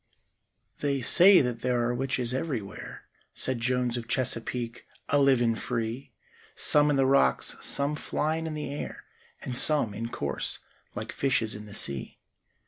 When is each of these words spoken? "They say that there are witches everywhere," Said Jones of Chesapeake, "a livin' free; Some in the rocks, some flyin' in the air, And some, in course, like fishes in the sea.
"They 0.79 1.01
say 1.01 1.41
that 1.41 1.61
there 1.61 1.83
are 1.87 1.93
witches 1.93 2.33
everywhere," 2.33 3.03
Said 3.35 3.59
Jones 3.61 3.97
of 3.97 4.07
Chesapeake, 4.07 4.87
"a 5.09 5.19
livin' 5.19 5.55
free; 5.55 6.09
Some 6.55 6.89
in 6.89 6.95
the 6.95 7.05
rocks, 7.05 7.55
some 7.61 7.95
flyin' 7.95 8.47
in 8.47 8.55
the 8.55 8.73
air, 8.73 9.03
And 9.43 9.55
some, 9.55 9.93
in 9.93 10.09
course, 10.09 10.57
like 10.95 11.11
fishes 11.11 11.53
in 11.53 11.67
the 11.67 11.75
sea. 11.75 12.17